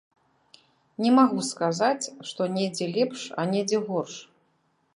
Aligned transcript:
Не 1.05 1.11
магу 1.17 1.41
сказаць, 1.49 2.09
што 2.29 2.49
недзе 2.55 2.85
лепш, 2.95 3.21
а 3.43 3.49
недзе 3.53 3.77
горш. 3.91 4.15